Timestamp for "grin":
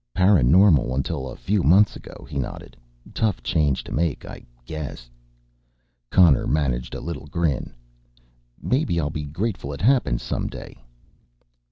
7.27-7.71